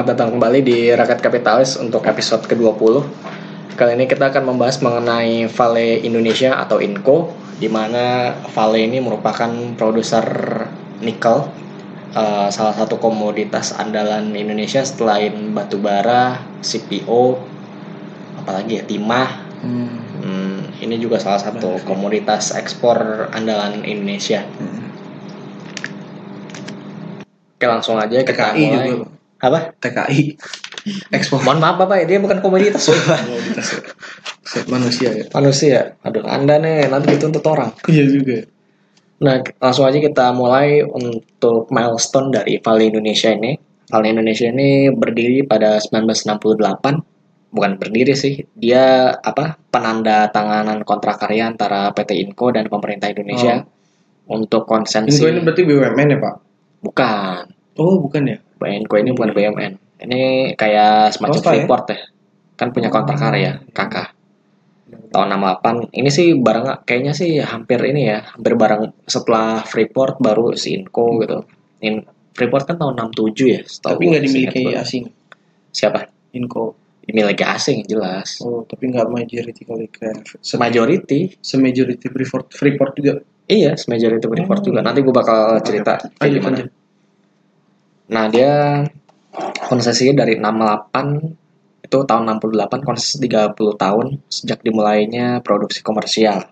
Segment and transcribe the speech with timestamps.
[0.00, 3.04] Selamat datang kembali di Rakyat Kapitalis untuk episode ke-20.
[3.76, 9.52] Kali ini kita akan membahas mengenai Vale Indonesia atau Inco, di mana Vale ini merupakan
[9.76, 10.24] produser
[11.04, 11.52] nikel,
[12.16, 17.36] uh, salah satu komoditas andalan Indonesia selain batu bara, CPO,
[18.40, 19.28] apalagi ya timah.
[19.60, 20.00] Hmm.
[20.24, 24.48] Hmm, ini juga salah satu komoditas ekspor andalan Indonesia.
[24.48, 24.80] Hmm.
[27.60, 28.88] Oke langsung aja kita TKI mulai.
[28.96, 29.19] juga.
[29.40, 29.72] Apa?
[29.80, 30.36] TKI.
[31.12, 32.88] Ekspor Mohon maaf Bapak, dia bukan komoditas.
[32.92, 33.80] komoditas ya.
[34.68, 35.24] Manusia ya.
[35.32, 35.78] manusia.
[36.04, 37.72] Aduh, Anda nih nanti dituntut orang.
[37.88, 38.44] Iya juga.
[39.20, 43.52] Nah, langsung aja kita mulai untuk milestone dari Vale Indonesia ini.
[43.92, 47.52] Vale Indonesia ini berdiri pada 1968.
[47.52, 49.58] Bukan berdiri sih, dia apa?
[49.68, 53.66] Penanda tanganan kontrak karya antara PT Inco dan pemerintah Indonesia
[54.30, 55.18] untuk konsensi.
[55.18, 56.34] Info ini berarti BUMN ya Pak?
[56.80, 57.59] Bukan.
[57.76, 58.36] Oh bukan ya?
[58.62, 59.72] Inco ini bukan BUMN.
[60.00, 60.20] Ini
[60.54, 61.54] kayak semacam Swasta ya?
[61.60, 62.00] Freeport ya.
[62.54, 64.16] Kan punya kontrak karya, kakak.
[65.10, 70.54] tahun 68 ini sih barang kayaknya sih hampir ini ya hampir barang setelah Freeport baru
[70.54, 71.46] si Inco gitu
[71.80, 74.82] In, Freeport kan tahun 67 ya setahu Tapi nggak dimiliki gua.
[74.82, 75.04] asing.
[75.70, 76.74] siapa Inco.
[77.00, 83.22] dimiliki asing jelas Oh tapi nggak majority kali kayak se- majority semajority Freeport Freeport juga.
[83.46, 84.64] iya majority Freeport Oh.
[84.64, 86.68] juga nanti gue bakal cerita kayak gimana lanjut.
[88.10, 88.84] Nah dia
[89.70, 96.50] konsesinya dari 68 itu tahun 68 konsesi 30 tahun sejak dimulainya produksi komersial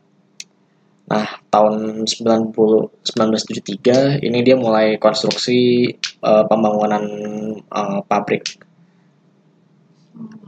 [1.09, 7.03] Nah, tahun 90 1973 ini dia mulai konstruksi eh, pembangunan
[7.65, 8.61] eh, pabrik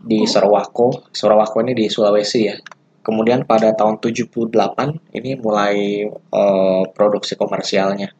[0.04, 1.08] di Sorowako.
[1.08, 2.56] Sorowako ini di Sulawesi ya.
[3.00, 8.12] Kemudian pada tahun 78 ini mulai eh, produksi komersialnya.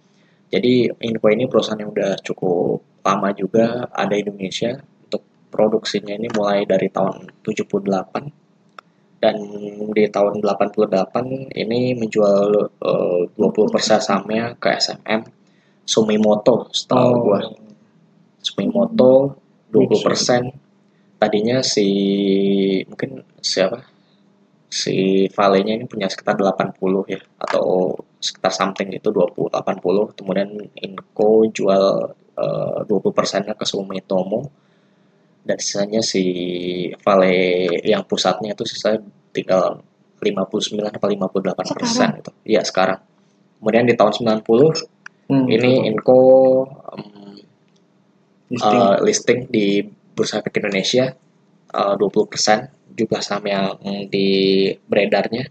[0.50, 4.75] Jadi Inco ini perusahaan yang udah cukup lama juga ada di Indonesia.
[5.06, 9.37] Untuk produksinya ini mulai dari tahun 78 dan
[9.93, 15.41] di tahun 88 ini menjual eh, 20% sahamnya ke SMM
[15.91, 17.21] Sumitomo setahu Oh.
[17.27, 17.41] gua.
[18.41, 19.37] Sumitomo
[19.75, 20.55] 20%
[21.21, 21.87] tadinya si
[22.89, 23.90] mungkin siapa
[24.71, 26.79] si Vale-nya ini punya sekitar 80
[27.11, 30.49] ya atau sekitar something itu 20 80 kemudian
[30.79, 31.85] Inco jual
[32.39, 34.47] eh, 20%-nya ke Sumitomo
[35.43, 36.23] dan sisanya si
[37.03, 37.35] Vale
[37.83, 38.95] yang pusatnya itu sisa
[39.35, 39.83] tinggal
[40.23, 43.01] 59 atau 58 persen itu iya sekarang.
[43.59, 45.01] Kemudian di tahun 90
[45.31, 46.19] Hmm, ini Inco
[46.91, 47.39] em,
[48.51, 48.83] listing.
[48.83, 49.79] eh, listing di
[50.11, 51.07] Bursa Efek Indonesia
[51.71, 53.67] eh, 20% jumlah saham yang
[54.11, 54.27] di
[54.87, 55.47] beredarnya.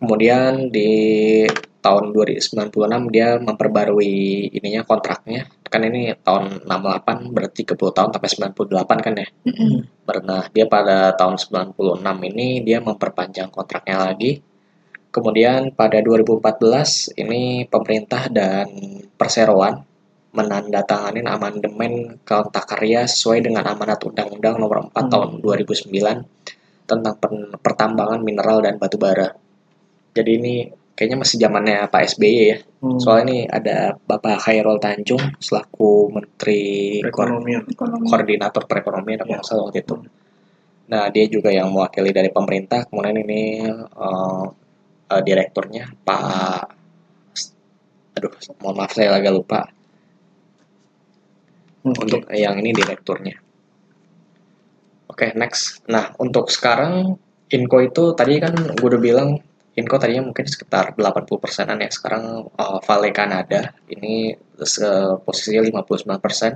[0.00, 0.90] Kemudian di
[1.84, 5.48] tahun 2096 dia memperbarui ininya kontraknya.
[5.68, 9.28] Kan ini tahun 68 berarti 30 tahun sampai 98 kan ya?
[10.24, 14.40] Nah, dia pada tahun 96 ini dia memperpanjang kontraknya lagi.
[15.14, 18.66] Kemudian pada 2014 ini pemerintah dan
[19.14, 19.86] perseroan
[20.34, 21.92] menandatangani amandemen
[22.26, 25.10] kontrak karya sesuai dengan amanat Undang-Undang Nomor 4 Hmm.
[25.14, 26.26] tahun 2009
[26.84, 29.30] tentang pen- pertambangan mineral dan batu bara.
[30.12, 30.54] Jadi ini
[30.94, 32.58] kayaknya masih zamannya Pak SBY ya.
[32.82, 37.62] Hmm, Soalnya ini ada Bapak Khairul Tanjung selaku Menteri Koor- perekonomian.
[38.04, 39.40] koordinator perekonomian apa Ya.
[39.40, 39.94] waktu itu.
[40.84, 42.84] Nah dia juga yang mewakili dari pemerintah.
[42.84, 44.44] Kemudian ini eh,
[45.08, 46.62] eh, direkturnya Pak,
[48.14, 49.60] aduh mohon maaf saya agak lupa.
[51.84, 53.34] Hmm, Untuk yang ini direkturnya.
[55.12, 55.84] Oke next.
[55.92, 57.14] Nah untuk sekarang
[57.54, 59.28] Inco itu tadi kan gue udah bilang
[59.78, 61.90] Inco tadinya mungkin sekitar 80 persenan ya.
[61.96, 62.24] Sekarang
[62.62, 63.60] eh, Vale Kanada
[63.94, 64.32] ini
[64.72, 66.52] se- posisinya 59 persen.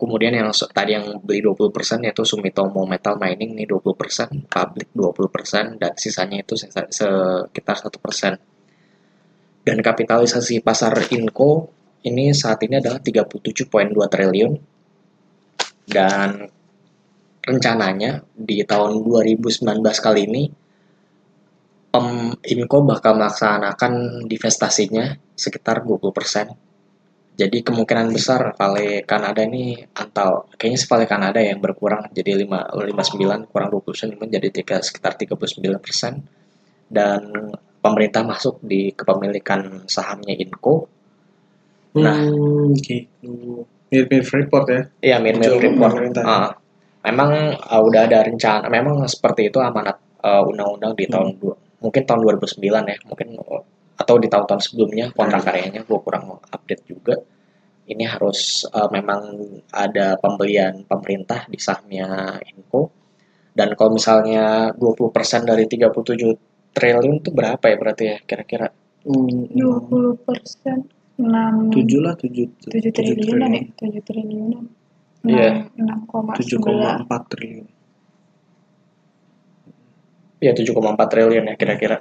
[0.00, 5.92] Kemudian yang tadi yang beli 20% yaitu Sumitomo Metal Mining ini 20%, Public 20%, dan
[5.98, 8.38] sisanya itu se- sekitar 1%.
[9.66, 11.50] Dan kapitalisasi pasar Inco
[12.06, 13.66] ini saat ini adalah 37,2
[14.06, 14.52] triliun.
[15.86, 16.50] Dan
[17.46, 19.62] rencananya di tahun 2019
[20.02, 20.42] kali ini
[21.96, 26.66] pem Inco bakal melaksanakan divestasinya sekitar 20%.
[27.36, 32.72] Jadi kemungkinan besar Vale Kanada ini antau kayaknya sih Vale Kanada yang berkurang jadi 5
[32.80, 36.24] 59 kurang 20 menjadi tiga, sekitar 39 persen
[36.88, 37.28] dan
[37.84, 40.95] pemerintah masuk di kepemilikan sahamnya Inco.
[41.96, 42.16] Nah.
[42.28, 43.64] Hmm, gitu.
[43.88, 44.82] Mirip-mirip Freeport ya.
[45.00, 45.94] Iya, mirip-mirip Freeport.
[46.20, 46.52] Ah,
[47.06, 52.02] memang ah, udah ada rencana, memang seperti itu amanat ah, undang-undang di tahun dua, mungkin
[52.04, 53.28] tahun 2009 ya, mungkin
[53.96, 57.16] atau di tahun-tahun sebelumnya kontrak karyanya gue kurang update juga
[57.88, 59.40] ini harus uh, memang
[59.72, 62.92] ada pembelian pemerintah di sahamnya Inco
[63.56, 68.68] dan kalau misalnya 20% dari 37 triliun itu berapa ya berarti ya kira-kira
[69.06, 70.18] Hmm, 20
[71.16, 73.62] 6 tujuh lah tujuh 7 triliunan ya?
[73.72, 74.64] 7 triliunan.
[75.24, 75.72] Iya.
[75.72, 77.66] 7,4 6,9 triliun.
[80.44, 81.98] Ya 7,4 triliun ya kira-kira.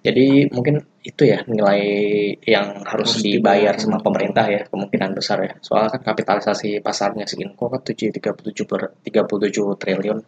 [0.00, 1.80] Jadi mungkin itu ya nilai
[2.42, 5.54] yang harus, Harus dibayar sama pemerintah ya kemungkinan besar ya.
[5.62, 10.18] Soalnya kan kapitalisasi pasarnya si Inco kan 7 37 per 37 triliun.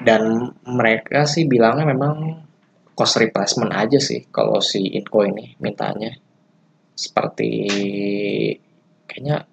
[0.00, 2.44] Dan mereka sih bilangnya memang
[2.92, 6.12] cost replacement aja sih kalau si Inco ini mintanya
[7.00, 7.50] seperti
[9.08, 9.48] kayaknya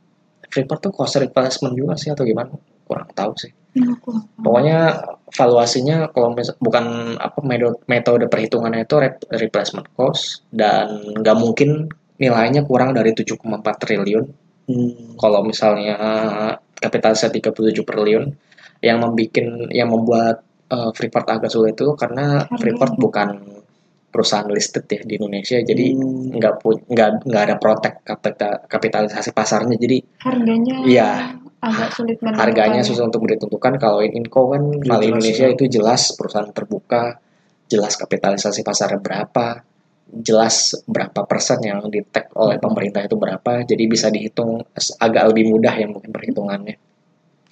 [0.47, 2.51] Freeport tuh cost replacement juga sih atau gimana
[2.83, 4.43] kurang tahu sih tahu.
[4.43, 4.79] pokoknya
[5.31, 11.87] valuasinya kalau mis- bukan apa metode, metode perhitungannya itu rep- replacement cost dan nggak mungkin
[12.17, 13.37] nilainya kurang dari 7,4
[13.79, 14.25] triliun
[14.67, 15.15] Hmm.
[15.15, 15.95] kalau misalnya
[16.75, 18.23] kapitalisasi 37 triliun
[18.83, 22.43] yang membuat yang membuat uh, Freeport agak sulit itu karena.
[22.59, 23.47] Freeport bukan
[24.17, 26.33] perusahaan listed ya di Indonesia jadi Hmm.
[26.33, 31.09] nggak pu- nggak nggak ada protek kapita- kapitalisasi pasarnya jadi harganya Iya.
[31.57, 32.87] agak sulit menentukan harganya ya.
[32.89, 35.53] susah untuk ditentukan kalau Inco kan Ya, Vale jelas Indonesia ya.
[35.53, 37.21] itu jelas perusahaan terbuka
[37.67, 39.61] jelas kapitalisasi pasarnya berapa
[40.07, 40.55] jelas
[40.87, 44.63] berapa persen yang di tag oleh pemerintah itu berapa jadi bisa dihitung
[44.97, 46.79] agak lebih mudah ya mungkin perhitungannya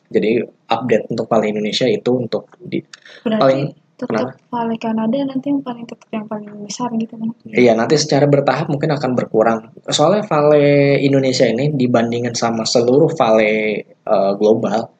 [0.08, 2.80] jadi update untuk Vale Indonesia itu untuk di
[3.22, 7.72] berarti paling- tetap Vale Kanada nanti yang paling tetap yang paling besar gitu kan Iya,
[7.80, 9.72] nanti secara bertahap mungkin akan berkurang.
[9.88, 13.52] Soalnya Vale Indonesia ini dibandingkan sama seluruh Vale
[13.88, 14.92] eh, global,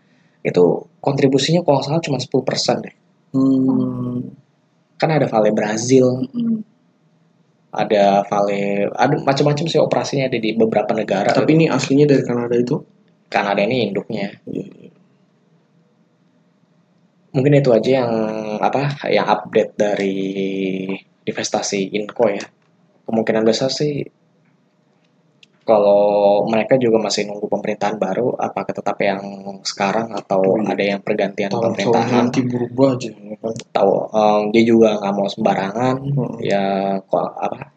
[0.48, 0.64] itu
[1.04, 2.96] kontribusinya kalau salah cuma 10% deh.
[3.36, 4.32] Hmm.
[4.96, 6.64] Kan ada Vale Brazil, Mm-mm.
[7.76, 11.36] ada Vale, ada macam-macam sih operasinya ada di beberapa negara.
[11.36, 12.80] Tapi ini aslinya dari Kanada itu?
[13.28, 14.32] Kanada ini induknya.
[14.48, 14.95] Iya, iya.
[17.36, 18.12] Mungkin itu aja yang
[18.64, 20.16] apa yang update dari
[21.22, 22.40] investasi Inco ya.
[23.06, 24.08] Kemungkinan besar sih
[25.66, 29.20] kalau mereka juga masih nunggu pemerintahan baru, apakah tetap yang
[29.66, 30.78] sekarang atau Oh, iya.
[30.78, 32.14] ada yang pergantian Tahu-tahu pemerintahan?
[32.30, 33.10] nanti berubah aja.
[33.10, 33.56] ya kan?
[33.74, 36.38] Tahu em, dia juga nggak mau sembarangan, Hmm.
[36.40, 36.64] ya
[37.04, 37.74] kok apa?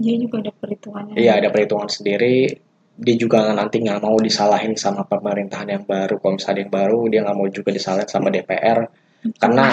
[0.00, 2.56] dia juga ada perhitungannya Iya ada perhitungan sendiri.
[3.00, 6.20] Dia juga nanti nggak mau disalahin sama pemerintahan yang baru.
[6.20, 8.84] Kalau misalnya yang baru, dia nggak mau juga disalahin sama DPR
[9.40, 9.66] karena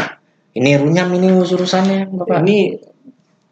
[0.57, 2.41] ini runyam ini urusannya, bapak.
[2.41, 2.57] Ini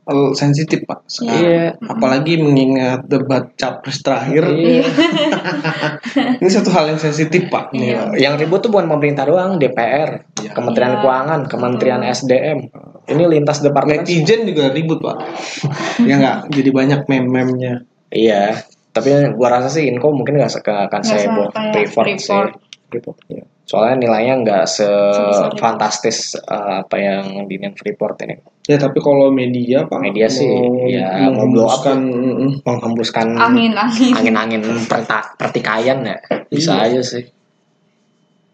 [0.09, 1.05] eh, sensitif pak.
[1.05, 1.37] Sekarang.
[1.37, 1.65] Iya.
[1.85, 4.49] Apalagi mengingat debat capres terakhir.
[4.49, 4.85] Iya.
[6.41, 7.69] Ini satu hal yang sensitif pak.
[7.77, 8.01] Nih, Iya.
[8.17, 10.51] Yang ribut tuh bukan pemerintah doang, DPR, Iya.
[10.57, 11.01] Kementerian Iya.
[11.05, 12.01] Keuangan, Kementerian.
[12.01, 12.59] SDM.
[13.05, 14.01] Ini lintas departemen.
[14.01, 15.17] Netizen juga ribut pak.
[16.09, 16.37] ya nggak.
[16.49, 17.85] Jadi banyak meme-memnya.
[18.09, 22.39] Iya, tapi gua rasa sih Inco mungkin nggak se- akan seheboh kayak Freeport sih.
[22.87, 23.17] Freeport.
[23.27, 23.43] Iya.
[23.65, 25.57] Soalnya nilainya nggak Sebesar itu.
[25.57, 28.39] sefantastis eh, apa yang di Freeport ini.
[28.65, 29.99] Ya tapi kalau media pak.
[29.99, 36.17] Media sih, mau ya, menghembuskan, mm, Menghembuskan angin angin angin-angin perta- pertikaian ya,
[36.47, 36.97] bisa Iya.
[36.97, 37.23] aja sih.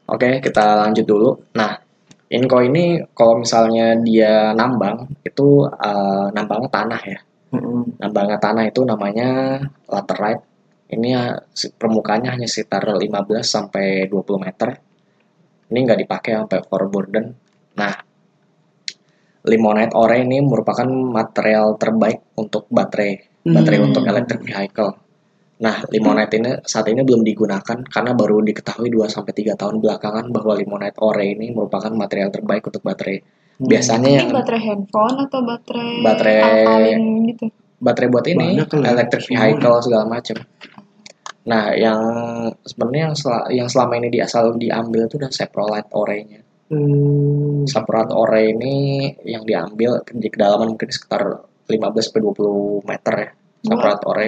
[0.08, 1.30] Oke, kita lanjut dulu.
[1.56, 1.72] Nah,
[2.27, 7.20] Inco ini kalau misalnya dia nambang itu eh, nambangnya tanah ya.
[8.00, 9.60] Nambangnya tanah itu namanya
[9.91, 10.48] laterite.
[10.91, 14.75] Ini ya, permukaannya hanya sekitar 15 sampai 20 meter.
[15.72, 17.31] Ini nggak dipakai sampai overburden.
[17.79, 17.96] Nah,
[19.48, 23.88] limonite ore ini merupakan material terbaik untuk baterai, baterai Hmm.
[23.88, 24.91] untuk electric vehicle.
[25.62, 30.34] Nah, limonite ini saat ini belum digunakan karena baru diketahui 2 sampai 3 tahun belakangan
[30.34, 33.22] bahwa limonite ore ini merupakan material terbaik untuk baterai.
[33.62, 37.46] Biasanya ini yang baterai handphone atau baterai Baterai- alkalin gitu
[37.82, 40.38] baterai buat ini Banyak kan ya, electric vehicle segala macam.
[41.41, 42.01] Nah, yang
[42.62, 46.46] sebenarnya yang, sel- yang selama ini di asal diambil itu udah saprolite ore-nya.
[46.70, 47.65] Hmm.
[47.65, 48.75] Saprolite ore ini
[49.25, 53.30] yang diambil di kedalaman mungkin sekitar 15 sampai 20 meter ya.
[53.65, 54.27] Saprolite ore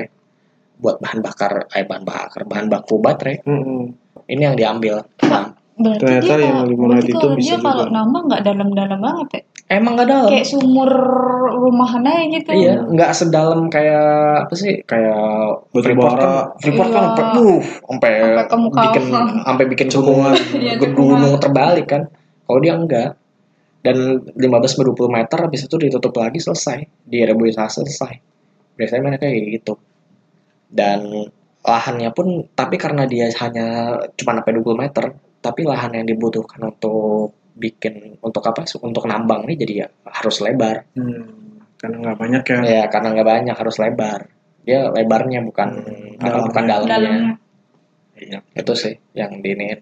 [0.74, 3.46] buat bahan bakar, eh bahan bakar, bahan baku baterai.
[3.46, 3.82] Mm-mm.
[4.26, 5.06] Ini yang diambil.
[5.30, 7.96] Nah, berarti Ternyata dia yang berarti itu bisa dia kalau juga.
[7.98, 9.42] nambah nggak dalam-dalam banget ya
[9.74, 10.30] emang gak dalam.
[10.30, 10.92] kayak sumur
[11.54, 14.06] rumahan aja gitu Iya, nggak sedalam kayak
[14.46, 14.86] apa sih?
[14.86, 15.24] Kayak
[15.74, 16.32] Freeport kan.
[16.62, 17.16] Freeport kan Iya.
[17.18, 17.58] sampai uh,
[17.90, 19.04] sampai Sampai ke muka bikin
[19.48, 20.34] sampai bikin Cekungan.
[20.54, 22.02] Iya, gunung, terbalik kan.
[22.44, 23.10] Kalau dia enggak.
[23.82, 23.96] Dan
[24.38, 24.38] 15
[24.70, 28.14] sampai 20 meter habis itu ditutup lagi selesai, direbuisasi selesai.
[28.78, 29.74] Biasanya mereka kayak gitu.
[30.70, 31.00] Dan
[31.64, 35.06] lahannya pun tapi karena dia hanya cuma sampai 20 meter,
[35.40, 38.68] tapi lahan yang dibutuhkan untuk bikin untuk apa?
[38.84, 40.84] Untuk nambang ini jadi ya harus lebar.
[40.96, 41.24] Hmm.
[41.80, 42.58] Karena nggak banyak ya.
[42.64, 44.22] Ya karena nggak banyak harus lebar.
[44.64, 45.70] dia lebarnya bukan
[46.24, 46.48] apa Dalamnya.
[46.48, 47.34] bukan dalamnya dalamnya
[48.16, 48.40] Iya.
[48.56, 49.80] itu sih yang diiniin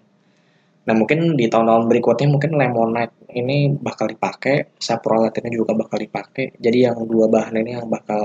[0.82, 6.58] nah mungkin di tahun-tahun berikutnya mungkin lemonade ini bakal dipakai saprolet ini juga bakal dipakai
[6.58, 8.18] jadi yang dua bahan ini yang bakal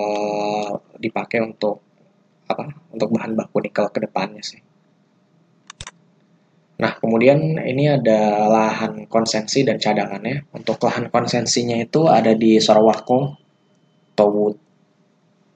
[0.98, 1.87] dipakai untuk
[2.48, 4.62] apa untuk bahan baku nikel ke depannya sih
[6.78, 13.36] nah kemudian ini ada lahan konsensi dan cadangannya untuk lahan konsensinya itu ada di Sorowako
[14.14, 14.54] Towu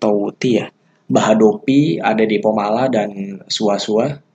[0.01, 0.65] Towuti ya
[1.11, 4.31] Bahadopi ada di Pomala dan Suwa-Suwa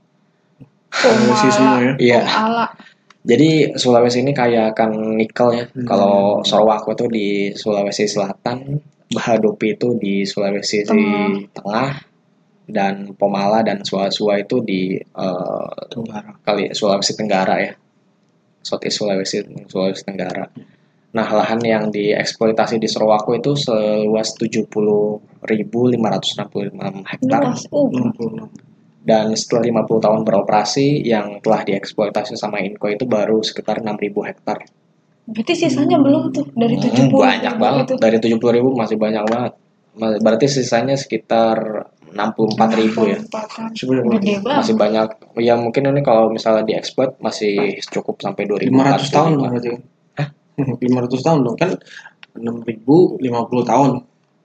[0.97, 1.93] Sulawesi semua ya.
[1.99, 2.23] Iya,
[3.27, 5.65] jadi Sulawesi ini kaya akan nikel ya.
[5.67, 5.83] Hmm.
[5.83, 8.79] Kalau Sorowako itu di Sulawesi Selatan,
[9.11, 11.51] Bahadopi itu di Sulawesi Tengah.
[11.51, 11.91] Tengah,
[12.67, 16.35] dan Pomala dan Suwa-Suwa itu di eh, Tenggara.
[16.43, 17.73] kali Sulawesi Tenggara ya.
[18.63, 19.39] Southeast Sulawesi
[19.71, 20.45] Sulawesi Tenggara.
[21.15, 25.49] Nah, lahan yang dieksploitasi di Sorowako itu seluas 70.565
[27.09, 29.07] hektar uh 66.
[29.07, 34.59] dan setelah 50 tahun beroperasi yang telah dieksploitasi sama Inco itu baru sekitar 6.000 hektar.
[35.27, 37.85] berarti sisanya belum tuh dari Hmm, 70 banyak banget.
[37.87, 39.53] itu Dari 70.000 masih banyak banget.
[39.97, 43.19] Berarti sisanya sekitar 64.000 ya.
[43.75, 45.09] Sebenarnya gede banget Masih banyak.
[45.43, 49.71] Ya mungkin ini kalau misalnya dieksploit masih cukup sampai 2000 500 tahun dong berarti.
[50.19, 50.29] Hah?
[50.85, 51.71] 500 tahun dong kan
[52.37, 53.91] 6000 50 tahun.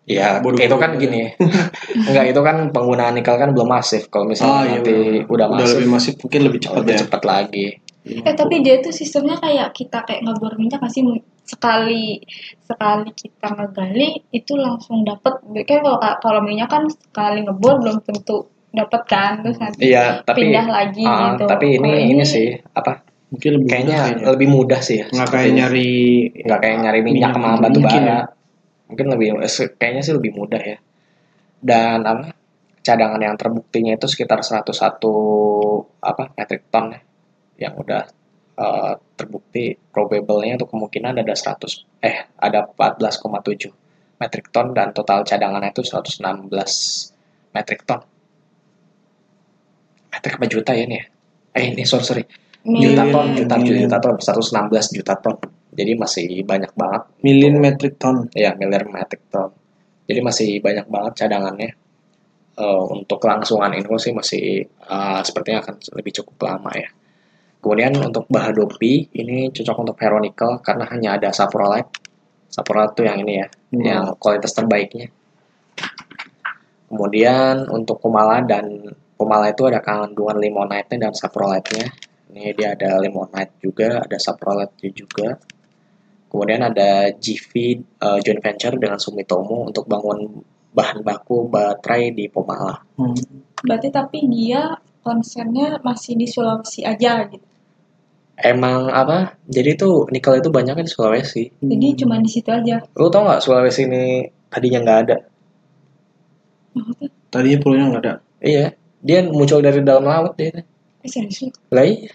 [0.10, 1.30] Ya, Bodoh itu kan gini.
[2.10, 4.10] Enggak, itu kan penggunaan nikel kan belum masif.
[4.10, 5.30] Kalau misalnya nanti benar.
[5.30, 7.00] udah Ah, iya, udah masif, lebih masif mungkin lebih cepat lebih ya.
[7.06, 7.66] cepat lagi.
[8.02, 12.18] Eh tapi dia tuh sistemnya kayak kita kayak ngebor minyak kasih sekali
[12.66, 15.38] sekali kita ngegali itu langsung dapet.
[15.68, 19.46] Kan kalau kalau minyak kan sekali ngebor belum tentu dapet kan?
[19.46, 21.44] Terus nanti Iya, tapi pindah lagi ah, gitu.
[21.46, 23.06] tapi ini Kalau ini sih apa?
[23.32, 24.26] Mungkin lebih Kayaknya mudah kayaknya.
[24.34, 25.06] lebih mudah sih ya.
[25.08, 25.90] nggak kayak nyari
[26.42, 28.20] nggak kayak nyari minyak Minyak sama batu mungkin bara ya.
[28.90, 30.78] mungkin lebih se- kayaknya sih lebih mudah ya.
[31.62, 32.34] Dan apa?
[32.82, 34.66] Cadangan yang terbuktinya itu sekitar 101
[36.02, 37.00] apa metric ton ya
[37.62, 38.04] yang udah
[38.58, 43.70] eh, terbukti probable-nya itu kemungkinan ada 100 eh ada 14,7
[44.22, 46.22] metric ton dan total cadangannya itu 116
[47.54, 48.02] metric ton.
[50.12, 51.06] Metric apa juta ya ini ya?
[51.58, 52.24] Eh ini sorry sorry.
[52.62, 53.86] Juta ton juta iya.
[53.86, 55.38] juta ton 116 juta ton.
[55.72, 57.02] Jadi masih banyak banget.
[57.26, 58.30] Million metric ton.
[58.38, 59.50] ya miliar metric ton.
[60.06, 61.72] Jadi masih banyak banget cadangannya.
[62.62, 66.90] Eh, untuk kelangsungan info sih masih eh, sepertinya akan lebih cukup lama ya
[67.62, 71.94] kemudian untuk bahadopi ini cocok untuk ferronikel karena hanya ada saprolite
[72.50, 73.86] saprolite itu yang ini ya Hmm.
[73.88, 75.08] yang kualitas terbaiknya.
[76.92, 78.84] Kemudian untuk Kumala dan
[79.16, 81.88] Kumala itu ada kandungan limonite-nya dan saprolite-nya
[82.36, 85.40] ini dia ada limonite juga ada saprolite juga.
[86.28, 92.80] Kemudian ada GV eh, joint venture dengan Sumitomo untuk bangun bahan baku baterai di Pomala
[92.96, 93.16] Hmm.
[93.60, 94.72] berarti tapi dia
[95.04, 97.44] konsennya masih di Sulawesi aja gitu
[98.44, 103.08] emang apa jadi tuh nikel itu banyak di Sulawesi jadi cuma di situ aja lu
[103.10, 105.18] tau nggak Sulawesi ini tadinya nggak ada
[107.32, 108.14] Tadinya pulau nggak ada.
[108.44, 110.52] iya dia muncul dari dalam laut dia
[111.02, 111.52] eh, serius?
[111.74, 112.12] Lah iya.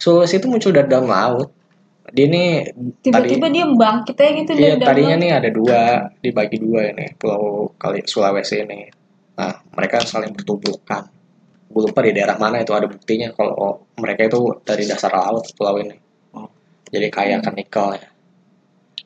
[0.00, 1.54] Sulawesi itu muncul dari dalam laut.
[2.12, 2.66] Dia ini
[3.00, 5.22] tiba-tiba dia bangkit aja gitu iya, dari tadinya dalam.
[5.22, 5.80] nih ada dua,
[6.18, 8.90] dibagi dua ini pulau kali Sulawesi ini.
[9.38, 11.08] Nah, mereka saling bertumbukan.
[11.72, 15.80] Gue lupa di daerah mana itu ada buktinya kalau mereka itu dari dasar laut pulau
[15.80, 15.96] ini.
[16.36, 16.48] Oh.
[16.92, 18.08] Jadi kaya akan nikel ya.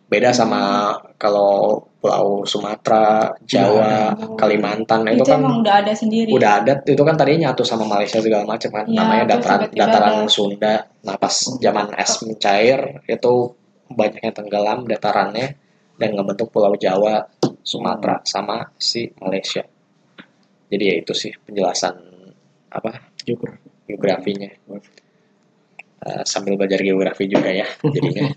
[0.06, 4.35] Beda sama kalau pulau Sumatera, Jawa, ada.
[4.38, 7.82] Kalimantan itu, itu kan emang udah ada sendiri udah ada itu kan tadinya nyatu sama
[7.82, 13.02] Malaysia segala macam kan Iya, namanya dataran dataran ada- Sunda nah pas zaman es mencair
[13.11, 13.32] itu
[13.90, 15.58] banyaknya tenggelam datarannya
[15.99, 17.26] dan ngebentuk Pulau Jawa
[17.66, 19.66] Sumatera sama si Malaysia
[20.70, 21.99] jadi ya itu sih penjelasan
[22.70, 23.58] apa Juga.
[23.87, 24.50] geografinya
[26.06, 28.30] Eh, sambil belajar geografi juga ya jadinya.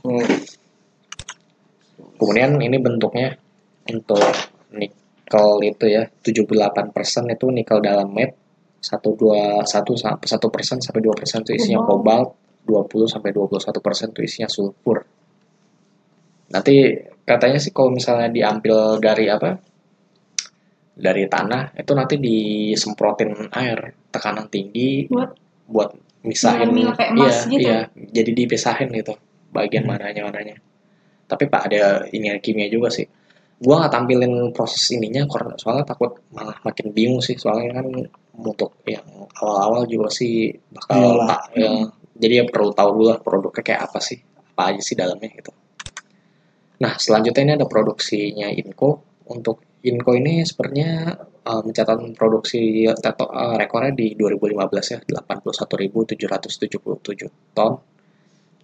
[2.17, 3.37] Kemudian ini bentuknya
[3.91, 4.23] untuk
[4.73, 8.31] nikel itu ya 78% itu nikel dalam mat
[8.79, 13.85] 1 2 1 sampai 1 persen sampai 2 persen itu isinya kobalt 20 sampai 21
[13.85, 15.03] persen itu isinya sulfur.
[16.49, 16.95] Nanti
[17.27, 19.59] katanya sih kalau misalnya diambil dari apa
[20.99, 25.31] dari tanah itu nanti disemprotin air tekanan tinggi buat
[25.71, 25.89] buat
[26.27, 26.75] misahin.
[26.75, 27.59] Iya gitu?
[27.63, 29.15] iya jadi dipisahin gitu
[29.55, 29.95] bagian Hmm.
[29.95, 30.55] mananya mananya.
[31.29, 33.07] Tapi pak ada ini kimia juga sih.
[33.59, 37.35] Gua nggak tampilin proses ininya karena soalnya takut malah makin bingung sih.
[37.39, 37.87] Soalnya kan
[38.39, 39.03] untuk yang
[39.39, 41.71] awal-awal juga sih bakal tak ya,
[42.15, 45.51] jadi ya perlu tahu dulu lah produknya kayak apa sih apa aja sih dalamnya gitu.
[46.79, 51.15] Nah selanjutnya ini ada produksinya Inco untuk Inco ini sebenarnya
[51.47, 54.59] uh, mencatatkan produksi teto, uh, rekornya di 2015
[54.91, 57.79] ya 81.777 ton.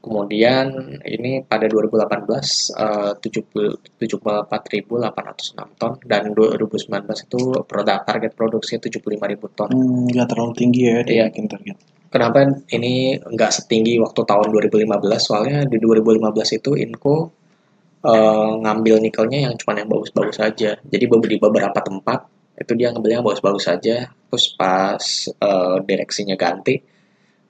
[0.04, 2.30] Kemudian ini pada 2018
[2.78, 9.70] uh, 74.806 ton dan 2019 itu produk target produksi 75.000 ton.
[9.72, 11.42] Hmm, terlalu tinggi ya dia Iya.
[11.48, 11.78] target.
[12.14, 15.26] Kenapa ini nggak setinggi waktu tahun 2015?
[15.26, 17.34] Soalnya di 2015 itu Inco
[18.12, 20.70] eh, ngambil nikelnya yang cuma yang bagus-bagus saja.
[20.92, 22.20] Jadi be- di beberapa tempat
[22.64, 23.96] itu dia ngambil yang bagus-bagus saja.
[24.30, 25.04] Terus pas
[25.48, 26.76] eh, direksinya ganti,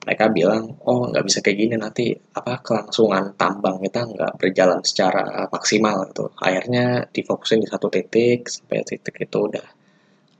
[0.04, 2.04] mereka bilang, oh nggak bisa kayak gini nanti
[2.38, 5.22] apa kelangsungan tambang kita nggak berjalan secara
[5.54, 6.24] maksimal gitu.
[6.46, 6.84] Akhirnya
[7.14, 9.66] difokusin di satu titik sampai titik itu udah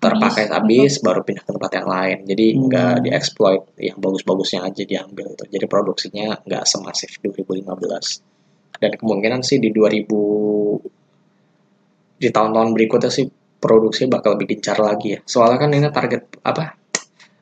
[0.04, 2.62] terpakai habis baru pindah ke tempat yang lain jadi Hmm.
[2.68, 8.35] nggak dieksploit yang bagus-bagusnya aja diambil itu jadi produksinya nggak semasif 2015
[8.82, 10.06] dan kemungkinan sih di 2000
[12.16, 13.28] di tahun-tahun berikutnya sih
[13.60, 16.76] produksi bakal lebih gencar lagi ya soalnya kan ini target apa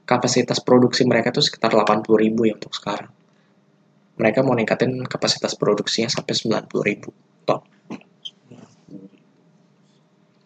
[0.04, 3.10] kapasitas produksi mereka tuh sekitar 80.000 ya untuk sekarang
[4.14, 7.62] mereka mau ningkatin kapasitas produksinya sampai 90.000 ton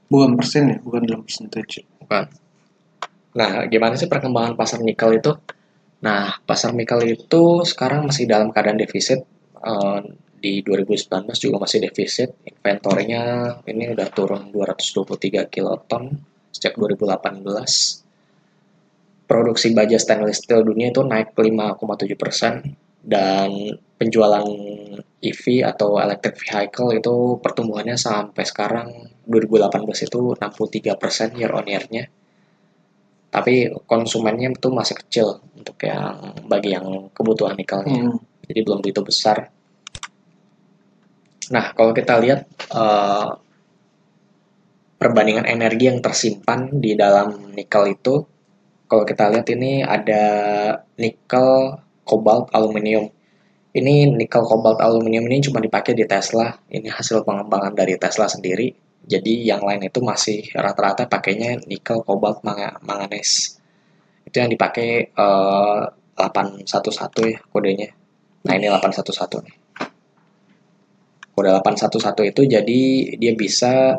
[0.09, 1.85] Bukan persen ya, bukan dalam percentage.
[2.01, 2.25] Bukan.
[3.37, 5.37] Nah, gimana sih perkembangan pasar nikel itu?
[6.01, 9.21] Nah, pasar nikel itu sekarang masih dalam keadaan defisit.
[9.61, 10.01] Eh,
[10.39, 12.39] di 2019 juga masih defisit.
[12.47, 16.15] Inventorinya ini udah turun 223 kiloton
[16.55, 18.07] sejak 2018.
[19.29, 22.65] Produksi baja stainless steel dunia itu naik 5,7 persen
[23.05, 23.51] dan
[23.99, 24.47] penjualan
[25.19, 28.89] EV atau electric vehicle itu pertumbuhannya sampai sekarang
[29.27, 32.07] 2018 itu 63 persen year on year-nya.
[33.29, 38.09] Tapi konsumennya itu masih kecil untuk yang bagi yang kebutuhan nikelnya.
[38.09, 38.17] Hmm.
[38.49, 39.53] Jadi belum begitu besar.
[41.55, 42.41] Nah, kalau kita lihat
[42.77, 43.29] eh,
[44.99, 48.15] perbandingan energi yang tersimpan di dalam nikel itu,
[48.91, 50.25] kalau kita lihat ini ada
[50.99, 53.07] nikel, kobalt, aluminium.
[53.79, 56.51] Ini nikel, kobalt, aluminium ini cuma dipakai di Tesla.
[56.67, 58.69] Ini hasil pengembangan dari Tesla sendiri.
[59.09, 63.61] Jadi yang lain itu masih rata-rata pakainya nikel, kobalt, manga- manganese.
[64.27, 65.81] Itu yang dipakai eh,
[66.19, 67.89] 811 ya kodenya.
[68.47, 69.55] Nah ini 811 nih.
[71.39, 72.81] Kode 811 itu jadi
[73.15, 73.95] dia bisa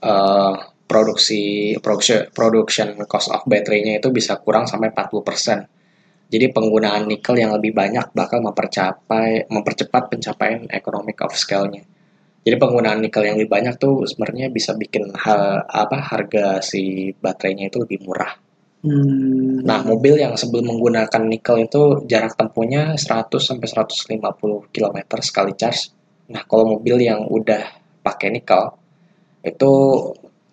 [0.00, 0.54] eh,
[0.88, 6.32] produksi production, production cost of baterainya itu bisa kurang sampai 40%.
[6.32, 11.84] Jadi penggunaan nikel yang lebih banyak bakal mempercapai mempercepat pencapaian economic of scale-nya.
[12.40, 17.68] Jadi penggunaan nikel yang lebih banyak tuh sebenarnya bisa bikin hal apa harga si baterainya
[17.68, 18.32] itu lebih murah.
[18.82, 19.62] Hmm.
[19.62, 26.01] Nah, mobil yang sebelum menggunakan nikel itu jarak tempuhnya 100 sampai 150 km sekali charge.
[26.30, 27.66] Nah, kalau mobil yang udah
[28.02, 28.70] pakai nikel
[29.42, 29.72] itu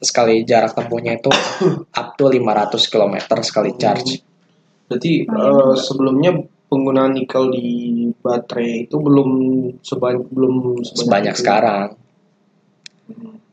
[0.02, 1.30] sekali jarak tempuhnya itu
[1.94, 4.24] up to 500 km sekali charge.
[4.90, 5.38] Berarti Hmm.
[5.38, 6.32] eh, sebelumnya
[6.70, 7.68] penggunaan nikel di
[8.22, 9.30] baterai itu belum
[9.82, 10.54] sebanyak belum
[10.86, 11.42] Sebanyak itu.
[11.46, 11.88] sekarang.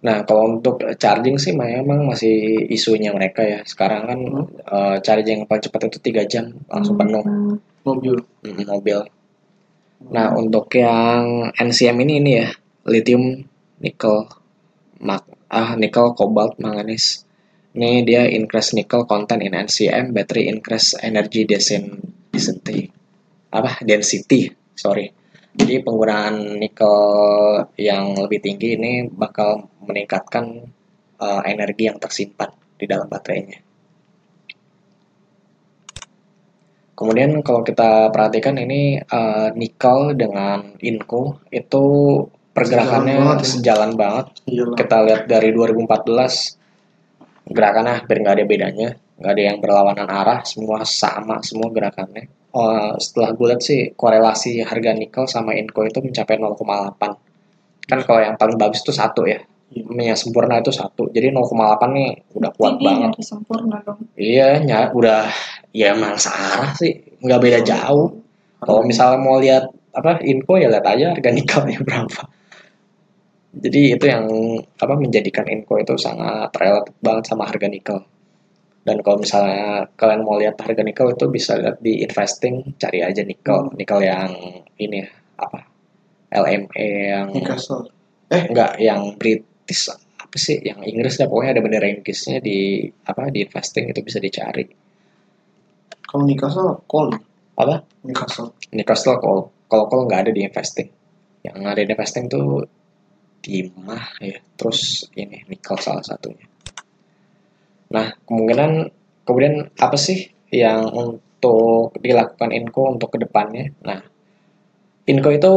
[0.07, 3.61] Nah, kalau untuk charging sih memang masih isunya mereka ya.
[3.66, 4.46] Sekarang kan Hmm.
[4.64, 7.24] eh, charging yang paling cepat itu 3 jam langsung penuh
[7.85, 8.16] mobil.
[8.44, 8.98] mm, mobil.
[9.96, 12.48] Nah, untuk yang NCM ini ini ya,
[12.85, 13.48] lithium,
[13.80, 14.28] nikel,
[15.00, 17.24] mak ah nikel, cobalt, manganese.
[17.76, 22.88] Ini dia increase nickel content in NCM, battery increase energy density.
[23.52, 23.85] Apa?
[23.85, 25.12] Density, sorry.
[25.56, 26.96] Jadi penggunaan nikel
[27.80, 30.72] yang lebih tinggi ini bakal meningkatkan
[31.20, 33.65] eh, energi yang tersimpan di dalam baterainya.
[36.96, 41.85] Kemudian kalau kita perhatikan ini eh, nikel dengan inco itu
[42.56, 43.48] pergerakannya Sejalan banget ya.
[43.52, 44.26] sejalan banget.
[44.48, 44.76] Iyalah.
[44.80, 48.88] Kita lihat dari 2014 gerakannya hampir nggak ada bedanya,
[49.20, 52.32] nggak ada yang berlawanan arah, semua sama semua gerakannya.
[52.56, 57.12] Eh, setelah gue lihat sih korelasi harga nikel sama inco itu mencapai 0,8.
[57.87, 59.44] Kan kalau yang paling bagus itu satu ya,
[59.84, 61.10] yang sempurna itu satu.
[61.12, 63.10] Jadi 0,8 nih udah kuat Jadi banget.
[63.24, 64.00] sempurna dong.
[64.16, 65.28] Iya, ny- udah
[65.76, 68.16] ya emang searah sih, nggak beda jauh.
[68.62, 72.22] Kalau misalnya mau lihat apa info ya lihat aja harga nikelnya berapa.
[73.56, 74.28] Jadi itu yang
[74.76, 77.98] apa menjadikan info itu sangat relatif banget sama harga nikel.
[78.86, 83.24] Dan kalau misalnya kalian mau lihat harga nikel itu bisa lihat di investing, cari aja
[83.26, 84.30] nikel, nikel yang
[84.78, 85.08] ini ya,
[85.42, 85.58] apa
[86.30, 87.90] LME yang Newcastle.
[88.30, 89.14] enggak yang
[89.66, 94.00] British apa sih yang Inggris dah pokoknya ada bendera Inggrisnya di apa di investing itu
[94.07, 94.62] bisa dicari.
[96.07, 97.11] Kalau Newcastle call
[97.59, 97.83] Apa?
[98.07, 98.55] Newcastle.
[98.70, 100.87] Newcastle call kalau call nggak ada di investing
[101.42, 102.62] yang ada di investing tuh
[103.42, 106.46] timah ya terus ini nikel salah satunya
[107.87, 108.90] Nah, kemungkinan
[109.22, 113.70] kemudian apa sih yang untuk dilakukan Inco untuk ke depannya?
[113.87, 114.02] Nah,
[115.07, 115.52] Inco itu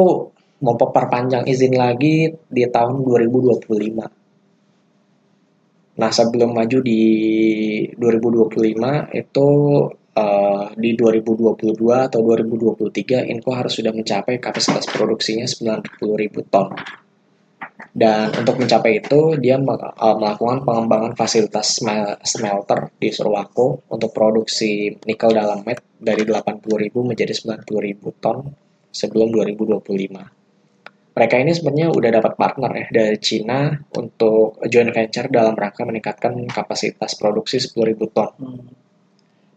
[0.59, 4.19] mau perpanjang izin lagi di tahun 2025.
[5.99, 7.03] Nah, sebelum maju di
[7.95, 9.47] 2025 itu
[10.15, 16.71] uh, di 2022 atau 2023 Inco harus sudah mencapai kapasitas produksinya 90.000 ton.
[17.89, 21.83] Dan untuk mencapai itu dia uh, melakukan pengembangan fasilitas
[22.23, 26.63] smelter di Surwako untuk produksi nikel dalam met dari 80.000
[26.95, 28.55] menjadi 90.000 ton
[28.87, 30.38] sebelum 2025
[31.19, 36.47] mereka ini sebenarnya udah dapat partner ya dari Cina untuk joint venture dalam rangka meningkatkan
[36.47, 38.31] kapasitas produksi 10.000 ton.
[38.39, 38.71] Hmm.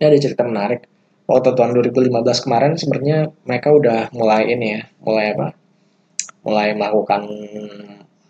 [0.02, 0.90] Ini ada cerita menarik.
[1.30, 2.10] Waktu tahun 2015
[2.42, 5.46] kemarin sebenarnya mereka udah mulai ini ya, mulai apa?
[6.42, 7.22] Mulai melakukan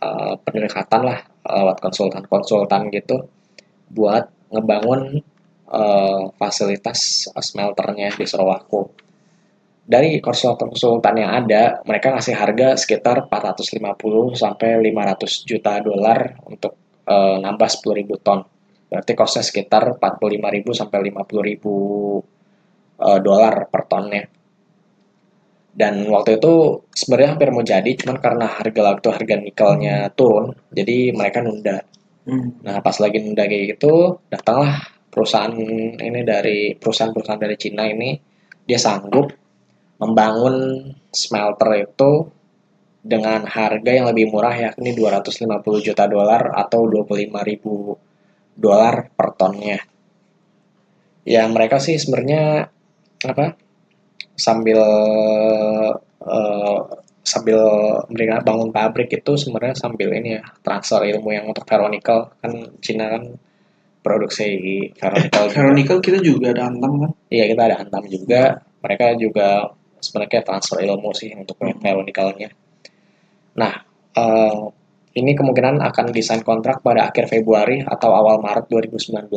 [0.05, 1.19] uh, pendekatan lah
[1.49, 3.33] lewat konsultan-konsultan gitu
[3.89, 5.25] buat ngebangun
[5.73, 8.93] uh, fasilitas smelternya di Sarawako
[9.93, 17.17] dari konsultan-konsultan yang ada, mereka ngasih harga sekitar 450 sampai 500 juta dolar untuk e,
[17.45, 18.41] nambah 10.000 ton.
[18.89, 24.25] Berarti kosnya sekitar 45.000 sampai 50.000 e, dolar per tonnya.
[25.73, 31.13] Dan waktu itu sebenarnya hampir mau jadi, cuman karena harga waktu harga nikelnya turun, jadi
[31.13, 31.85] mereka nunda.
[32.25, 32.65] Hmm.
[32.65, 35.53] Nah pas lagi nunda kayak gitu, datanglah perusahaan
[36.01, 38.17] ini dari perusahaan-perusahaan dari Cina ini,
[38.65, 39.42] dia sanggup
[40.03, 42.27] membangun smelter itu
[43.03, 45.47] dengan harga yang lebih murah yakni 250
[45.87, 47.95] juta dolar atau 25 ribu
[48.59, 49.79] dolar per tonnya.
[51.23, 52.67] Ya mereka sih sebenarnya
[53.23, 53.55] apa
[54.35, 54.83] sambil
[56.19, 56.79] uh,
[57.23, 57.63] sambil
[58.11, 63.07] mereka bangun pabrik itu sebenarnya sambil ini ya transfer ilmu yang untuk ferronikel kan Cina
[63.15, 63.39] kan
[64.03, 64.59] produksi
[64.99, 65.47] ferronikel.
[65.55, 67.11] ferronikel kita juga ada antam kan?
[67.31, 68.59] Iya kita ada antam juga.
[68.83, 69.71] Mereka juga
[70.03, 72.51] sebenarnya transfer ilmu sih untuk nikelnya.
[73.57, 73.73] Nah,
[74.19, 74.67] uh,
[75.13, 79.29] ini kemungkinan akan desain kontrak pada akhir Februari atau awal Maret 2019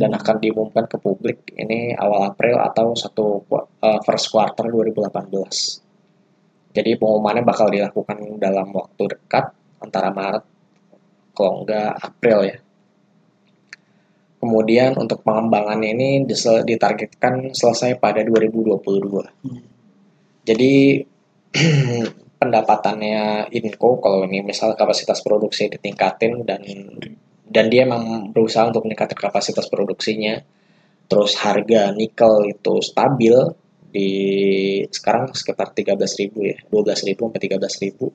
[0.00, 6.72] dan akan diumumkan ke publik ini awal April atau satu uh, first quarter 2018.
[6.72, 9.52] Jadi pengumumannya bakal dilakukan dalam waktu dekat
[9.84, 10.44] antara Maret
[11.36, 12.56] kalau enggak April ya.
[14.38, 16.08] Kemudian untuk pengembangannya ini
[16.64, 18.78] ditargetkan selesai pada 2022.
[19.44, 19.60] Hmm.
[20.48, 21.04] Jadi
[22.40, 26.64] pendapatannya Inco kalau ini misal kapasitas produksi ditingkatin dan
[27.48, 30.40] dan dia memang berusaha untuk meningkatkan kapasitas produksinya.
[31.08, 33.32] Terus harga nikel itu stabil
[33.88, 34.12] di
[34.92, 38.12] sekarang sekitar 13.000 ya, 12.000 sampai 13.000.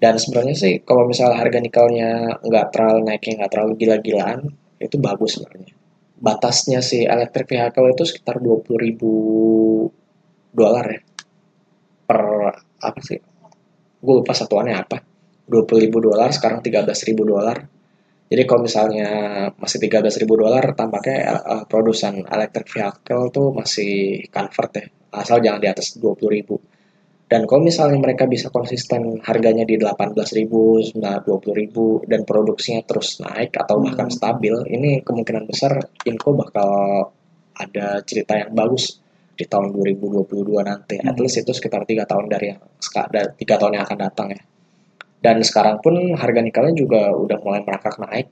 [0.00, 5.40] Dan sebenarnya sih kalau misal harga nikelnya nggak terlalu naiknya nggak terlalu gila-gilaan, itu bagus
[5.40, 5.72] sebenarnya.
[6.20, 9.00] Batasnya si electric vehicle itu sekitar 20.000
[10.52, 11.00] dolar ya
[12.10, 12.18] per
[12.82, 13.22] apa sih?
[14.02, 14.98] Gue lupa satuannya apa.
[15.46, 17.62] 20 ribu dolar sekarang 13 ribu dolar.
[18.30, 19.10] Jadi kalau misalnya
[19.54, 24.86] masih 13 ribu dolar tampaknya uh, produsen electric vehicle tuh masih convert ya.
[25.14, 26.58] Asal jangan di atas 20 ribu.
[27.30, 33.22] Dan kalau misalnya mereka bisa konsisten harganya di 18 ribu, 20 ribu, dan produksinya terus
[33.22, 34.18] naik atau bahkan hmm.
[34.18, 35.78] stabil, ini kemungkinan besar
[36.10, 36.70] Inco bakal
[37.54, 38.98] ada cerita yang bagus
[39.40, 41.00] di tahun 2022 nanti.
[41.00, 41.08] Hmm.
[41.08, 42.60] At least itu sekitar tiga tahun dari yang
[43.40, 44.42] tiga tahun yang akan datang ya.
[45.20, 48.28] Dan sekarang pun harga nikelnya juga udah mulai merangkak naik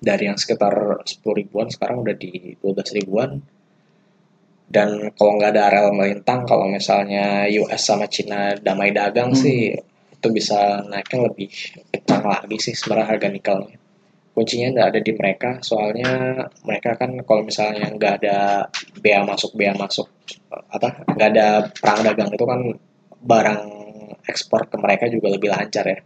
[0.00, 3.40] dari yang sekitar 10 ribuan sekarang udah di 12 ribuan.
[4.68, 9.40] Dan kalau nggak ada rel melintang, kalau misalnya US sama Cina damai dagang hmm.
[9.40, 9.72] sih
[10.18, 11.48] itu bisa naiknya lebih
[11.94, 13.78] kencang lagi sih sebenarnya harga nikelnya
[14.38, 18.70] kuncinya nggak ada di mereka soalnya mereka kan kalau misalnya nggak ada
[19.02, 20.06] bea masuk bea masuk
[20.70, 22.60] apa nggak ada perang dagang itu kan
[23.18, 23.60] barang
[24.28, 25.98] ekspor ke mereka juga lebih lancar ya.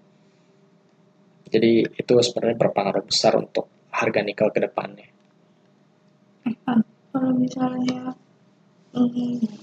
[1.52, 5.08] Jadi itu sebenarnya berpengaruh besar untuk harga nikel ke depannya.
[7.12, 8.16] Kalau misalnya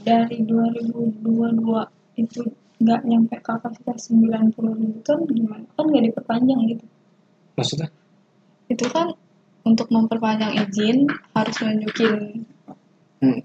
[0.05, 2.41] dari 2022 itu
[2.79, 5.65] nggak nyampe kapasitas 90 ribu ton gimana?
[5.73, 6.86] Kan nggak diperpanjang gitu.
[7.58, 7.89] Maksudnya
[8.69, 9.17] itu kan
[9.65, 12.45] untuk memperpanjang izin harus menunjukin
[13.19, 13.38] hmm,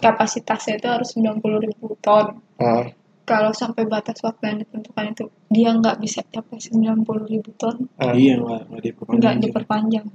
[0.00, 2.40] kapasitasnya itu harus 90 ribu ton.
[2.58, 2.90] Uh.
[3.28, 7.86] Kalau sampai batas waktu yang ditentukan itu dia nggak bisa capai 90 ribu ton.
[8.00, 8.12] Uh.
[8.16, 9.20] Iya nggak nggak diperpanjang.
[9.20, 10.06] Nggak diperpanjang.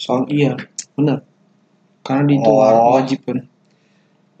[0.00, 0.52] Soal iya
[0.98, 1.22] benar.
[2.02, 2.96] Karena itu oh.
[2.98, 3.38] wajib kan.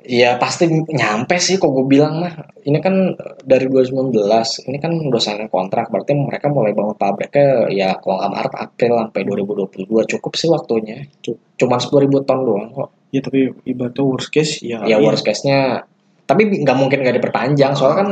[0.08, 2.32] Ya pasti nyampe sih kok gue bilang mah.
[2.64, 3.12] Ini kan
[3.44, 4.16] dari 2019,
[4.64, 8.92] ini kan udah sign kontrak, berarti mereka mulai bangun pabriknya ya kalau nggak Maret April
[9.04, 9.84] sampai 2022
[10.16, 11.04] cukup sih waktunya.
[11.20, 12.88] Cu- Cuman 10.000 ton doang kok.
[13.12, 14.80] Ya tapi ibaratnya worst case ya.
[14.80, 14.96] Ya iya.
[14.96, 15.84] worst case-nya
[16.24, 18.08] tapi nggak mungkin nggak diperpanjang soalnya kan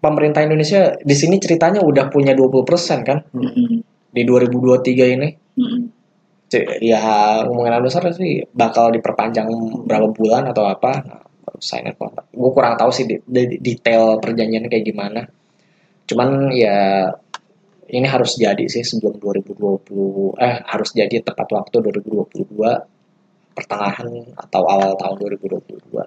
[0.00, 3.80] pemerintah Indonesia di sini ceritanya udah punya 20% kan Mm-mm.
[4.12, 5.28] di 2023 ini.
[5.56, 5.82] Mm-mm.
[6.48, 7.00] C- Ya
[7.44, 9.48] kemungkinan besar sih bakal diperpanjang
[9.84, 11.24] berapa bulan atau apa.
[11.60, 12.26] Sign kontrak.
[12.32, 15.22] Gue kurang tahu sih di- di- detail perjanjiannya kayak gimana.
[16.08, 17.10] Cuman ya
[17.88, 24.94] ini harus jadi sih sebelum 2020 eh harus jadi tepat waktu 2022 pertengahan atau awal
[24.94, 26.04] tahun 2022.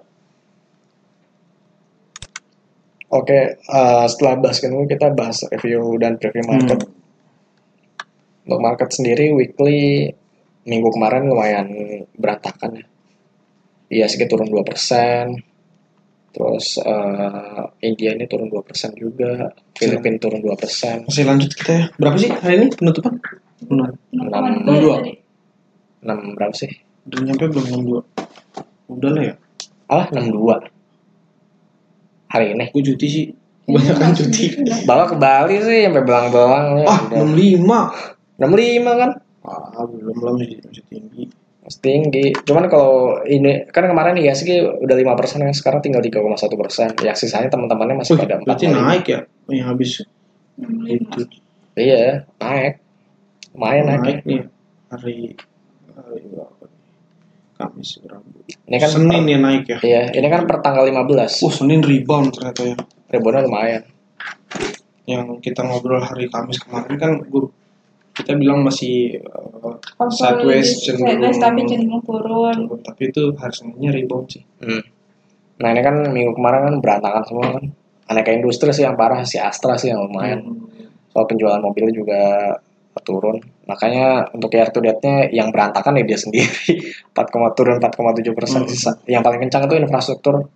[3.12, 6.80] Oke, eh, setelah bahas ini kita bahas review dan preview market.
[8.42, 10.08] Untuk market sendiri weekly
[10.64, 11.66] minggu kemarin lumayan
[12.16, 12.86] berantakan ya.
[13.92, 14.64] ISG turun 2%.
[16.32, 19.52] Terus eh, India ini turun 2% juga.
[19.76, 21.04] Filipina turun 2%.
[21.04, 21.84] Masih lanjut kita ya.
[22.00, 23.20] Berapa sih hari ini penutupan?
[23.68, 24.96] Enam Enam dua dua.
[26.02, 26.72] 6 berapa sih?
[27.06, 28.00] Udah nyampe belum
[28.88, 28.96] 62.
[28.96, 29.34] Udah lah ya.
[29.92, 30.72] Alah 62.
[32.32, 32.64] Hari ini.
[32.72, 33.26] Gue cuti sih.
[33.68, 34.44] Banyak kan cuti.
[34.88, 36.86] Bawa ke Bali sih sampai belang-belang ya.
[36.88, 37.28] Ah, udah.
[37.28, 38.40] 65.
[38.40, 39.10] 65 kan?
[39.42, 41.24] Ah, belum belum masih, masih tinggi.
[41.62, 42.34] Tinggi.
[42.42, 46.88] Cuman kalau ini kan kemarin ISG udah 5% kan sekarang tinggal 3,1 persen.
[46.98, 49.20] Yang sisanya teman-temannya masih Wih, pada 4 berarti naik ya?
[49.46, 49.90] Yang habis
[50.58, 50.84] lima.
[50.90, 51.20] itu
[51.72, 52.82] Iya, naik.
[53.54, 53.96] Lumayan naik.
[53.96, 54.02] ya.
[54.02, 54.40] naik nih
[54.92, 55.16] hari?
[57.56, 58.42] Kamis Rabu.
[58.48, 59.78] Ini kan Senin ya naik ya.
[59.78, 61.46] Iya, ini kan per tanggal 15.
[61.46, 62.76] Oh, Senin rebound ternyata ya.
[63.12, 63.82] Ribuannya lumayan.
[65.06, 67.46] Yang kita ngobrol hari Kamis kemarin kan gue
[68.12, 72.56] kita bilang masih uh, Kalau sideways cenderung sideways tapi cenderung turun.
[72.84, 74.42] tapi itu hari Seninnya rebound sih.
[74.60, 74.84] Hmm.
[75.60, 77.64] Nah ini kan minggu kemarin kan berantakan semua kan.
[78.12, 80.44] Aneka industri sih yang parah, si Astra sih yang lumayan.
[80.44, 80.68] Hmm.
[81.08, 82.52] Soal penjualan mobil juga
[83.00, 83.40] turun.
[83.64, 86.92] Makanya untuk year to date-nya yang berantakan ya dia sendiri.
[87.16, 88.60] 4, turun 4,7 persen.
[88.68, 89.08] Hmm.
[89.08, 90.52] Yang paling kencang itu infrastruktur.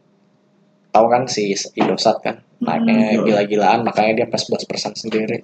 [0.93, 2.37] Tahu kan si Indosat kan.
[2.61, 3.25] Naiknya Hmm.
[3.25, 3.81] gila-gilaan.
[3.85, 5.41] Makanya dia plus 11 persen sendiri.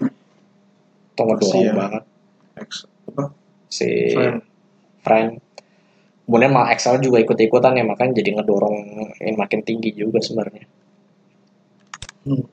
[1.12, 1.76] Itu ngedorong Kasian.
[1.76, 2.02] banget.
[2.60, 2.70] X
[3.08, 3.24] apa?
[3.68, 4.40] Si Friend.
[5.04, 5.30] friend.
[6.24, 7.84] Kemudian malah Excel juga ikut-ikutan ya.
[7.84, 8.76] Makanya jadi ngedorong
[9.20, 10.64] ini makin tinggi juga sebenarnya.
[12.24, 12.46] Hmm.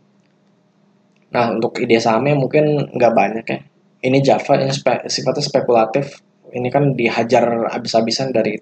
[1.30, 3.60] Nah, untuk ide sahamnya mungkin nggak banyak ya.
[4.00, 6.19] Ini Java ini spe- sifatnya spekulatif.
[6.50, 8.58] Ini kan dihajar habis-habisan dari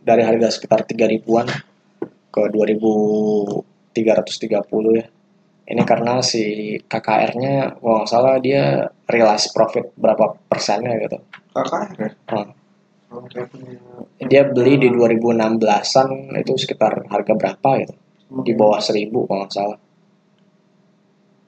[0.00, 1.44] dari harga sekitar 3 ribuan
[2.32, 5.04] ke 2330 ya.
[5.72, 11.16] Ini karena si KKR-nya kalau nggak salah dia realize profit berapa persennya gitu.
[11.56, 12.10] KKR ya?
[12.28, 12.52] Hmm.
[13.08, 13.44] Punya
[14.20, 17.94] Dia beli di 2016-an itu sekitar harga berapa gitu.
[18.44, 19.80] Di bawah 1000 kalau nggak salah.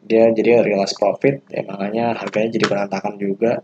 [0.05, 3.61] Dia jadi realize profit ya makanya harganya jadi berantakan juga.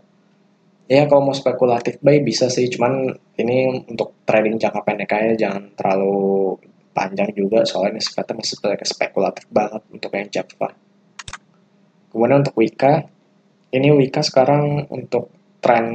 [0.85, 5.71] Ya kalau mau spekulatif buy bisa sih, cuman ini untuk trading jangka pendek aja jangan
[5.73, 6.59] terlalu
[6.91, 10.69] panjang juga soalnya ini sifatnya masih spek- spekulatif banget untuk yang Java.
[12.11, 13.07] Kemudian untuk Wika,
[13.71, 15.31] ini Wika sekarang untuk
[15.63, 15.87] tren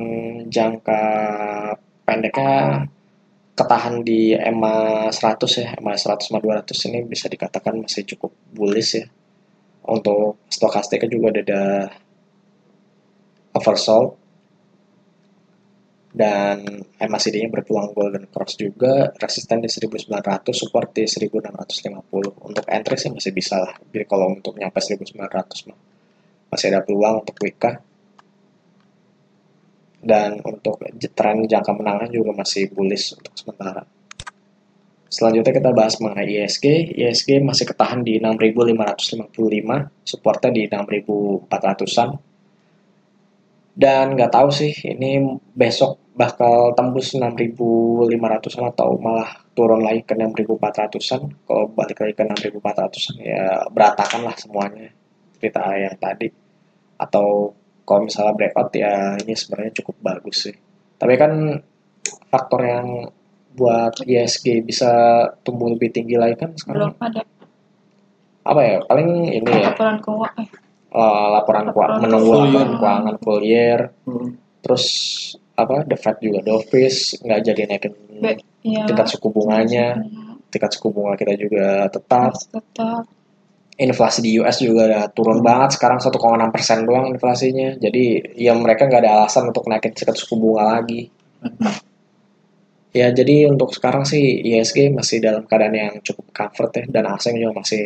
[0.49, 1.03] jangka
[2.09, 2.87] pendeknya
[3.57, 9.01] ketahan di EMA 100 ya, EMA 100 sama 200 ini bisa dikatakan masih cukup bullish
[9.01, 9.07] ya.
[9.87, 11.63] Untuk stokastiknya juga ada
[13.57, 14.26] oversold
[16.17, 16.65] dan
[16.97, 23.37] MACD-nya berpeluang golden cross juga resisten di 1900 support di 1650 untuk entry sih masih
[23.37, 23.77] bisa lah.
[23.93, 25.13] Jadi kalau untuk nyampe 1900
[25.69, 25.79] mah
[26.49, 27.73] masih ada peluang untuk Wika
[30.01, 30.81] dan untuk
[31.13, 33.85] tren jangka menengah juga masih bullish untuk sementara.
[35.13, 39.37] Selanjutnya kita bahas mengenai ISG ISG masih ketahan di 6555
[40.01, 42.09] supportnya di 6400an
[43.77, 45.21] dan nggak tahu sih ini
[45.53, 52.25] besok bakal tembus 6.500an atau malah turun lagi ke 6.400an kalau balik lagi ke
[52.57, 54.89] 6.400an ya berantakan lah semuanya.
[55.37, 56.33] Cerita yang tadi.
[56.97, 57.53] Atau
[57.85, 60.57] kalau misalnya breakout ya ini sebenarnya cukup bagus sih.
[60.97, 61.61] Tapi kan
[62.33, 63.13] faktor yang
[63.53, 64.93] buat ISG bisa
[65.45, 66.97] tumbuh lebih tinggi lagi kan sekarang.
[66.97, 67.23] Belum ada.
[68.49, 69.69] Apa ya paling ini ya.
[69.69, 70.66] Laporan keuangan.
[70.97, 72.79] Eh, eh, laporan keuangan Laporan menunggu full laporan year.
[72.81, 74.29] keuangan full year Hmm.
[74.65, 74.85] terus
[75.55, 80.01] apa the Fed juga dovish nggak jadi naikin Be- ya, tingkat suku bunganya.
[80.49, 82.33] Tingkat suku bunga kita juga tetap.
[82.33, 83.05] Tetap
[83.77, 86.17] inflasi di US juga udah turun banget sekarang 1,6
[86.49, 87.77] persen doang inflasinya.
[87.77, 88.05] Jadi
[88.35, 91.13] ya mereka nggak ada alasan untuk naikin tingkat suku bunga lagi.
[92.91, 97.37] Ya, jadi untuk sekarang sih ISG masih dalam keadaan yang cukup comfort ya, dan asing
[97.37, 97.85] juga masih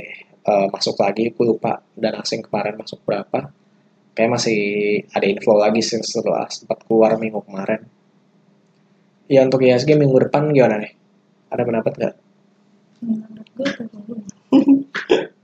[0.51, 1.31] eh, masuk lagi.
[1.31, 3.55] Gue lupa dan asing kemarin masuk berapa.
[4.15, 4.61] Kayak masih
[5.15, 7.87] ada inflow lagi sih setelah sempat keluar minggu kemarin.
[9.31, 10.93] Ya untuk ISG minggu depan gimana nih?
[11.55, 12.15] Ada pendapat nggak?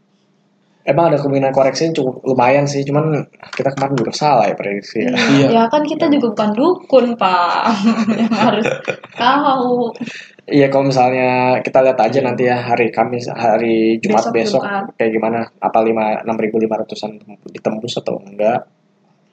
[0.86, 3.26] Emang ada kemungkinan koreksi yang cukup lumayan sih, cuman
[3.58, 5.18] kita kemarin juga salah ya prediksi ya.
[5.18, 5.46] Iya.
[5.50, 7.74] ya kan kita juga bukan dukun pak
[8.22, 8.70] yang harus
[9.18, 9.90] tahu
[10.46, 14.84] Iya kalau misalnya kita lihat aja nanti ya hari Kamis, hari Jumat besok, Besok Jumat.
[14.94, 15.38] kayak gimana?
[15.58, 17.18] Apa lima enam ribu lima ratusan
[17.50, 18.62] ditembus atau enggak?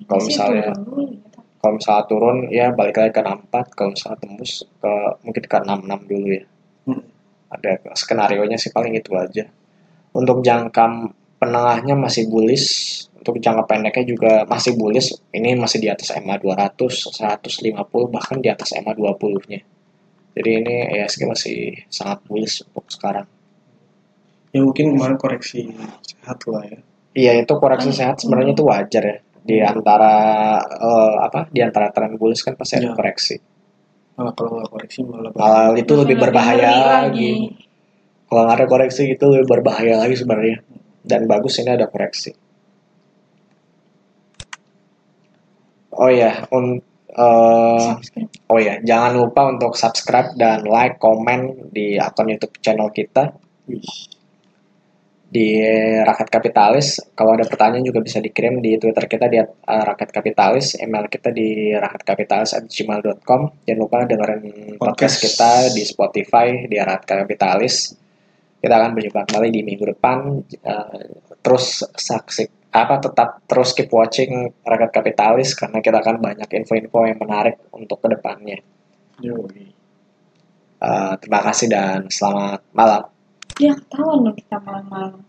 [0.10, 1.18] Kalau misalnya turun dulu ya.
[1.62, 6.12] kalau misalnya turun ya balik lagi ke 64 kalau misalnya tembus ke mungkin ke 66
[6.12, 6.44] dulu ya
[6.84, 7.00] Hmm.
[7.48, 9.48] ada skenario nya sih paling itu aja
[10.12, 10.84] untuk jangka
[11.40, 12.68] penengahnya masih bullish
[13.16, 17.72] untuk jangka pendeknya juga masih bullish ini masih di atas MA 200 150
[18.12, 19.64] bahkan di atas MA 20 nya
[20.34, 23.28] jadi ini ESG masih sangat bullish untuk sekarang
[24.54, 25.66] Ya mungkin kemarin koreksi
[26.06, 26.80] sehat lah ya.
[27.14, 27.98] iya itu koreksi Hmm.
[27.98, 30.14] sehat sebenarnya itu wajar ya di antara
[30.64, 32.96] eh, apa di antara tren bullish kan pasti ada Iya.
[32.96, 33.36] koreksi
[34.14, 37.32] Malah kalau nggak koreksi malah malah itu lebih berbahaya ngeri lagi.
[38.30, 40.62] Kalau nggak ada koreksi itu lebih berbahaya lagi sebenarnya.
[41.02, 42.30] Dan bagus ini ada koreksi.
[45.94, 46.78] Oh ya, un,
[47.94, 48.30] Subscribe.
[48.50, 53.34] oh ya, jangan lupa untuk subscribe dan like, komen di akun YouTube channel kita
[55.34, 55.58] di
[56.06, 57.02] Rakyat Kapitalis.
[57.18, 61.34] Kalau ada pertanyaan juga bisa dikirim di Twitter kita di eh, Rakyat Kapitalis, email kita
[61.34, 63.42] di rakyatkapitalis@gmail.com.
[63.66, 65.26] Jangan lupa dengerin podcast Podcast.
[65.26, 67.98] kita di Spotify di Rakyat Kapitalis.
[68.62, 70.18] Kita akan berjumpa kembali di minggu depan.
[70.54, 71.10] Eh,
[71.42, 77.20] terus saksi apa tetap terus keep watching Rakyat Kapitalis karena kita akan banyak info-info yang
[77.22, 78.58] menarik untuk ke depannya.
[79.22, 79.70] yoi.
[80.84, 83.08] Eh, terima kasih dan selamat malam.
[83.62, 85.22] Ya ketahuan loh kita malam-malam.